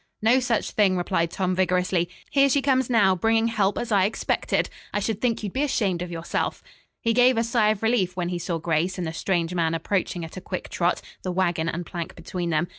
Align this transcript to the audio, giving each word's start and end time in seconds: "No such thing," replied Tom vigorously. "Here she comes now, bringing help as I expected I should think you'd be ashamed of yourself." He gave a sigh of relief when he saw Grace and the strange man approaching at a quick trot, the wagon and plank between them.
"No 0.23 0.39
such 0.39 0.71
thing," 0.71 0.97
replied 0.97 1.29
Tom 1.29 1.53
vigorously. 1.55 2.09
"Here 2.31 2.49
she 2.49 2.59
comes 2.59 2.89
now, 2.89 3.15
bringing 3.15 3.49
help 3.49 3.77
as 3.77 3.91
I 3.91 4.05
expected 4.05 4.67
I 4.91 4.99
should 4.99 5.21
think 5.21 5.43
you'd 5.43 5.53
be 5.53 5.61
ashamed 5.61 6.01
of 6.01 6.09
yourself." 6.09 6.63
He 7.01 7.13
gave 7.13 7.37
a 7.37 7.43
sigh 7.43 7.69
of 7.69 7.83
relief 7.83 8.17
when 8.17 8.29
he 8.29 8.39
saw 8.39 8.57
Grace 8.57 8.97
and 8.97 9.05
the 9.05 9.13
strange 9.13 9.53
man 9.53 9.75
approaching 9.75 10.25
at 10.25 10.37
a 10.37 10.41
quick 10.41 10.69
trot, 10.69 11.03
the 11.21 11.31
wagon 11.31 11.69
and 11.69 11.85
plank 11.85 12.15
between 12.15 12.49
them. 12.49 12.67